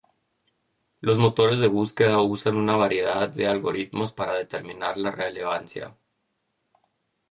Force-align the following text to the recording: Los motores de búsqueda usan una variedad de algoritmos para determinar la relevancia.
Los 0.99 1.19
motores 1.19 1.59
de 1.59 1.67
búsqueda 1.67 2.19
usan 2.23 2.55
una 2.57 2.75
variedad 2.75 3.29
de 3.29 3.45
algoritmos 3.45 4.13
para 4.13 4.33
determinar 4.33 4.97
la 4.97 5.11
relevancia. 5.11 5.95